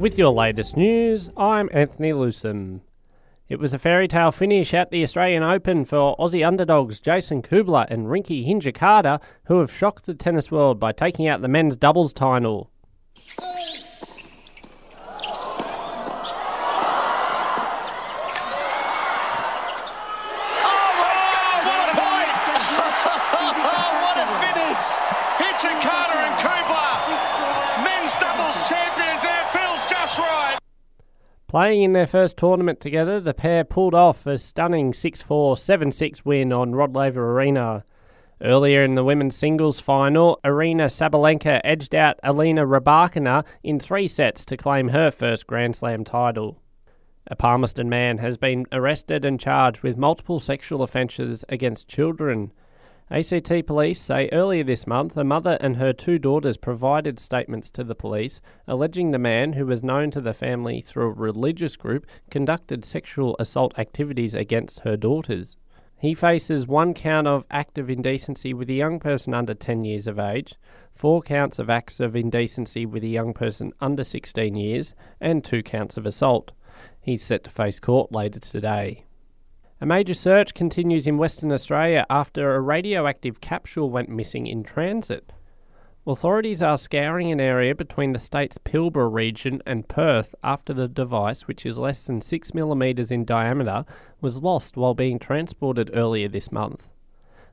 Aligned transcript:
With 0.00 0.16
your 0.16 0.30
latest 0.32 0.78
news, 0.78 1.28
I'm 1.36 1.68
Anthony 1.74 2.14
Lewsom. 2.14 2.80
It 3.50 3.58
was 3.58 3.74
a 3.74 3.78
fairy 3.78 4.08
tale 4.08 4.32
finish 4.32 4.72
at 4.72 4.90
the 4.90 5.02
Australian 5.02 5.42
Open 5.42 5.84
for 5.84 6.16
Aussie 6.16 6.46
underdogs 6.46 7.00
Jason 7.00 7.42
Kubler 7.42 7.86
and 7.90 8.06
Rinky 8.06 8.46
Hijikata, 8.48 9.20
who 9.44 9.58
have 9.58 9.70
shocked 9.70 10.06
the 10.06 10.14
tennis 10.14 10.50
world 10.50 10.80
by 10.80 10.92
taking 10.92 11.28
out 11.28 11.42
the 11.42 11.48
men's 11.48 11.76
doubles 11.76 12.14
title. 12.14 12.70
Oh 20.62 21.62
no, 21.64 21.74
what 21.76 21.90
a 21.90 21.96
point! 22.00 22.32
What 24.04 24.16
a 24.16 24.26
finish! 24.40 24.84
Hijikata 25.40 26.16
and 26.24 26.36
Kubler, 26.40 26.92
men's 27.84 28.14
doubles 28.14 28.56
champions, 28.68 29.24
and 29.24 29.36
it 29.40 29.48
feels 29.52 29.80
just 29.90 30.18
right. 30.18 30.58
Playing 31.50 31.82
in 31.82 31.94
their 31.94 32.06
first 32.06 32.36
tournament 32.36 32.78
together, 32.78 33.18
the 33.18 33.34
pair 33.34 33.64
pulled 33.64 33.92
off 33.92 34.24
a 34.24 34.38
stunning 34.38 34.94
6 34.94 35.20
4 35.20 35.56
7 35.56 35.90
6 35.90 36.24
win 36.24 36.52
on 36.52 36.76
Rod 36.76 36.94
Laver 36.94 37.32
Arena. 37.32 37.84
Earlier 38.40 38.84
in 38.84 38.94
the 38.94 39.02
women's 39.02 39.34
singles 39.34 39.80
final, 39.80 40.38
Aryna 40.44 40.86
Sabalenka 40.86 41.60
edged 41.64 41.92
out 41.92 42.20
Alina 42.22 42.64
Rybakina 42.64 43.44
in 43.64 43.80
three 43.80 44.06
sets 44.06 44.44
to 44.44 44.56
claim 44.56 44.90
her 44.90 45.10
first 45.10 45.48
Grand 45.48 45.74
Slam 45.74 46.04
title. 46.04 46.62
A 47.26 47.34
Palmerston 47.34 47.88
man 47.88 48.18
has 48.18 48.36
been 48.36 48.64
arrested 48.70 49.24
and 49.24 49.40
charged 49.40 49.82
with 49.82 49.96
multiple 49.98 50.38
sexual 50.38 50.84
offences 50.84 51.44
against 51.48 51.88
children. 51.88 52.52
ACT 53.12 53.66
police 53.66 54.00
say 54.00 54.28
earlier 54.30 54.62
this 54.62 54.86
month 54.86 55.16
a 55.16 55.24
mother 55.24 55.58
and 55.60 55.78
her 55.78 55.92
two 55.92 56.16
daughters 56.16 56.56
provided 56.56 57.18
statements 57.18 57.68
to 57.72 57.82
the 57.82 57.96
police 57.96 58.40
alleging 58.68 59.10
the 59.10 59.18
man, 59.18 59.54
who 59.54 59.66
was 59.66 59.82
known 59.82 60.12
to 60.12 60.20
the 60.20 60.32
family 60.32 60.80
through 60.80 61.06
a 61.06 61.12
religious 61.12 61.74
group, 61.74 62.06
conducted 62.30 62.84
sexual 62.84 63.34
assault 63.40 63.76
activities 63.76 64.32
against 64.32 64.80
her 64.80 64.96
daughters. 64.96 65.56
He 65.98 66.14
faces 66.14 66.68
one 66.68 66.94
count 66.94 67.26
of 67.26 67.44
act 67.50 67.78
of 67.78 67.90
indecency 67.90 68.54
with 68.54 68.70
a 68.70 68.74
young 68.74 69.00
person 69.00 69.34
under 69.34 69.54
10 69.54 69.84
years 69.84 70.06
of 70.06 70.20
age, 70.20 70.54
four 70.92 71.20
counts 71.20 71.58
of 71.58 71.68
acts 71.68 71.98
of 71.98 72.14
indecency 72.14 72.86
with 72.86 73.02
a 73.02 73.08
young 73.08 73.34
person 73.34 73.72
under 73.80 74.04
16 74.04 74.54
years, 74.54 74.94
and 75.20 75.44
two 75.44 75.64
counts 75.64 75.96
of 75.96 76.06
assault. 76.06 76.52
He's 77.00 77.24
set 77.24 77.42
to 77.42 77.50
face 77.50 77.80
court 77.80 78.12
later 78.12 78.38
today. 78.38 79.04
A 79.82 79.86
major 79.86 80.12
search 80.12 80.52
continues 80.52 81.06
in 81.06 81.16
Western 81.16 81.50
Australia 81.50 82.04
after 82.10 82.54
a 82.54 82.60
radioactive 82.60 83.40
capsule 83.40 83.88
went 83.88 84.10
missing 84.10 84.46
in 84.46 84.62
transit. 84.62 85.32
Authorities 86.06 86.60
are 86.60 86.76
scouring 86.76 87.32
an 87.32 87.40
area 87.40 87.74
between 87.74 88.12
the 88.12 88.18
state's 88.18 88.58
Pilbara 88.58 89.10
region 89.10 89.62
and 89.64 89.88
Perth 89.88 90.34
after 90.44 90.74
the 90.74 90.86
device, 90.86 91.48
which 91.48 91.64
is 91.64 91.78
less 91.78 92.04
than 92.04 92.20
6 92.20 92.52
millimetres 92.52 93.10
in 93.10 93.24
diameter, 93.24 93.86
was 94.20 94.42
lost 94.42 94.76
while 94.76 94.92
being 94.92 95.18
transported 95.18 95.90
earlier 95.94 96.28
this 96.28 96.52
month. 96.52 96.86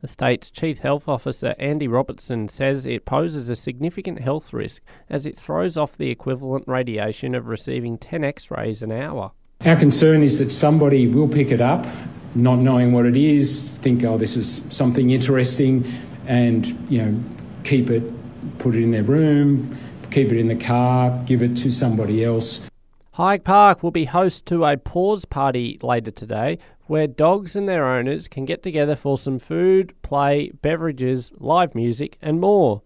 The 0.00 0.06
state's 0.06 0.48
Chief 0.48 0.78
Health 0.78 1.08
Officer 1.08 1.56
Andy 1.58 1.88
Robertson 1.88 2.48
says 2.48 2.86
it 2.86 3.04
poses 3.04 3.48
a 3.48 3.56
significant 3.56 4.20
health 4.20 4.52
risk 4.52 4.80
as 5.10 5.26
it 5.26 5.36
throws 5.36 5.76
off 5.76 5.96
the 5.96 6.10
equivalent 6.10 6.68
radiation 6.68 7.34
of 7.34 7.48
receiving 7.48 7.98
10 7.98 8.22
x 8.22 8.48
rays 8.48 8.80
an 8.80 8.92
hour. 8.92 9.32
Our 9.64 9.76
concern 9.76 10.24
is 10.24 10.40
that 10.40 10.50
somebody 10.50 11.06
will 11.06 11.28
pick 11.28 11.52
it 11.52 11.60
up, 11.60 11.86
not 12.34 12.56
knowing 12.58 12.92
what 12.92 13.06
it 13.06 13.16
is, 13.16 13.68
think, 13.68 14.04
oh, 14.04 14.18
this 14.18 14.36
is 14.36 14.62
something 14.70 15.10
interesting, 15.10 15.90
and 16.26 16.66
you 16.90 17.02
know, 17.02 17.22
keep 17.64 17.90
it, 17.90 18.02
put 18.58 18.74
it 18.74 18.82
in 18.82 18.90
their 18.90 19.02
room, 19.02 19.76
keep 20.10 20.32
it 20.32 20.38
in 20.38 20.48
the 20.48 20.56
car, 20.56 21.22
give 21.26 21.42
it 21.42 21.56
to 21.58 21.70
somebody 21.70 22.24
else. 22.24 22.60
Haig 23.16 23.44
Park 23.44 23.82
will 23.82 23.90
be 23.90 24.06
host 24.06 24.46
to 24.46 24.64
a 24.64 24.76
paws 24.76 25.26
party 25.26 25.78
later 25.82 26.10
today 26.10 26.58
where 26.86 27.06
dogs 27.06 27.54
and 27.54 27.68
their 27.68 27.86
owners 27.86 28.26
can 28.26 28.44
get 28.44 28.62
together 28.62 28.96
for 28.96 29.18
some 29.18 29.38
food, 29.38 29.94
play, 30.02 30.50
beverages, 30.62 31.32
live 31.36 31.74
music, 31.74 32.18
and 32.22 32.40
more. 32.40 32.82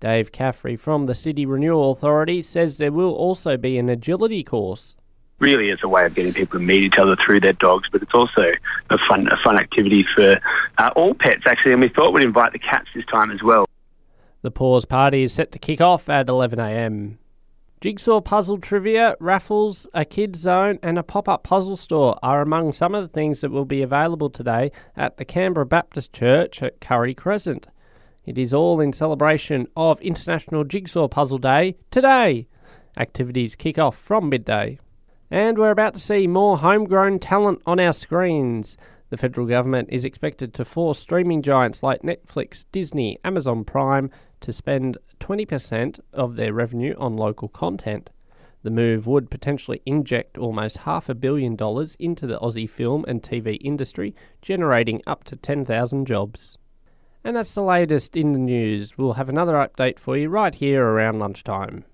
Dave 0.00 0.32
Caffrey 0.32 0.76
from 0.76 1.06
the 1.06 1.14
City 1.14 1.46
Renewal 1.46 1.92
Authority 1.92 2.42
says 2.42 2.76
there 2.76 2.92
will 2.92 3.12
also 3.12 3.56
be 3.56 3.78
an 3.78 3.88
agility 3.88 4.42
course. 4.42 4.96
Really 5.42 5.70
is 5.70 5.80
a 5.82 5.88
way 5.88 6.06
of 6.06 6.14
getting 6.14 6.32
people 6.32 6.60
to 6.60 6.64
meet 6.64 6.84
each 6.84 6.98
other 6.98 7.16
through 7.26 7.40
their 7.40 7.52
dogs, 7.52 7.88
but 7.90 8.00
it's 8.00 8.14
also 8.14 8.52
a 8.90 8.96
fun 9.08 9.26
a 9.26 9.36
fun 9.42 9.58
activity 9.58 10.06
for 10.14 10.40
uh, 10.78 10.90
all 10.94 11.14
pets 11.14 11.42
actually. 11.46 11.72
And 11.72 11.82
we 11.82 11.88
thought 11.88 12.14
we'd 12.14 12.22
invite 12.24 12.52
the 12.52 12.60
cats 12.60 12.86
this 12.94 13.04
time 13.06 13.32
as 13.32 13.42
well. 13.42 13.66
The 14.42 14.52
paws 14.52 14.84
party 14.84 15.24
is 15.24 15.32
set 15.32 15.50
to 15.52 15.58
kick 15.58 15.80
off 15.80 16.08
at 16.08 16.28
11am. 16.28 17.16
Jigsaw 17.80 18.20
puzzle 18.20 18.58
trivia, 18.58 19.16
raffles, 19.18 19.88
a 19.92 20.04
kids 20.04 20.38
zone, 20.38 20.78
and 20.80 20.96
a 20.96 21.02
pop 21.02 21.28
up 21.28 21.42
puzzle 21.42 21.76
store 21.76 22.16
are 22.22 22.40
among 22.40 22.72
some 22.72 22.94
of 22.94 23.02
the 23.02 23.08
things 23.08 23.40
that 23.40 23.50
will 23.50 23.64
be 23.64 23.82
available 23.82 24.30
today 24.30 24.70
at 24.96 25.16
the 25.16 25.24
Canberra 25.24 25.66
Baptist 25.66 26.12
Church 26.12 26.62
at 26.62 26.80
Currie 26.80 27.14
Crescent. 27.14 27.66
It 28.24 28.38
is 28.38 28.54
all 28.54 28.80
in 28.80 28.92
celebration 28.92 29.66
of 29.76 30.00
International 30.00 30.62
Jigsaw 30.62 31.08
Puzzle 31.08 31.38
Day 31.38 31.74
today. 31.90 32.46
Activities 32.96 33.56
kick 33.56 33.80
off 33.80 33.98
from 33.98 34.28
midday. 34.28 34.78
And 35.32 35.56
we're 35.56 35.70
about 35.70 35.94
to 35.94 35.98
see 35.98 36.26
more 36.26 36.58
homegrown 36.58 37.20
talent 37.20 37.62
on 37.64 37.80
our 37.80 37.94
screens. 37.94 38.76
The 39.08 39.16
federal 39.16 39.46
government 39.46 39.88
is 39.90 40.04
expected 40.04 40.52
to 40.52 40.64
force 40.66 40.98
streaming 40.98 41.40
giants 41.40 41.82
like 41.82 42.02
Netflix, 42.02 42.66
Disney, 42.70 43.18
Amazon 43.24 43.64
Prime 43.64 44.10
to 44.40 44.52
spend 44.52 44.98
20% 45.20 46.00
of 46.12 46.36
their 46.36 46.52
revenue 46.52 46.94
on 46.98 47.16
local 47.16 47.48
content. 47.48 48.10
The 48.62 48.70
move 48.70 49.06
would 49.06 49.30
potentially 49.30 49.80
inject 49.86 50.36
almost 50.36 50.76
half 50.76 51.08
a 51.08 51.14
billion 51.14 51.56
dollars 51.56 51.96
into 51.98 52.26
the 52.26 52.38
Aussie 52.38 52.68
film 52.68 53.02
and 53.08 53.22
TV 53.22 53.56
industry, 53.62 54.14
generating 54.42 55.00
up 55.06 55.24
to 55.24 55.36
10,000 55.36 56.06
jobs. 56.06 56.58
And 57.24 57.36
that's 57.36 57.54
the 57.54 57.62
latest 57.62 58.18
in 58.18 58.32
the 58.32 58.38
news. 58.38 58.98
We'll 58.98 59.14
have 59.14 59.30
another 59.30 59.54
update 59.54 59.98
for 59.98 60.14
you 60.14 60.28
right 60.28 60.54
here 60.54 60.84
around 60.84 61.20
lunchtime. 61.20 61.86